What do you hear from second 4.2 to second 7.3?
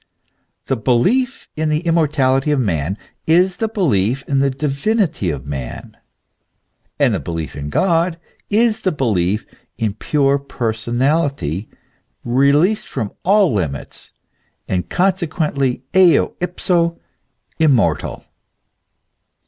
in the divinity of man, and the